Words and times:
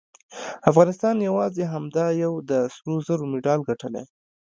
افغانستان 0.69 1.15
یواځې 1.27 1.63
همدا 1.73 2.05
یو 2.23 2.33
د 2.49 2.51
سرو 2.75 2.95
زرو 3.07 3.23
مډال 3.33 3.59
ګټلی 3.69 4.03